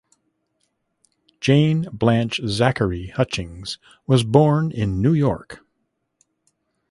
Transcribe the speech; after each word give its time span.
Jane 1.39 1.83
Blanche 1.93 2.41
Zacharie 2.43 3.11
Hutchings 3.11 3.77
was 4.07 4.23
born 4.23 4.71
in 4.71 4.99
New 4.99 5.13
York. 5.13 5.59